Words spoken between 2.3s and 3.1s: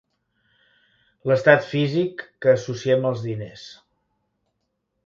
que associem